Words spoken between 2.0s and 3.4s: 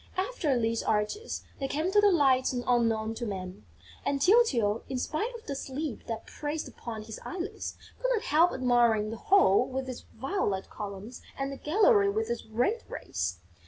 the Lights Unknown to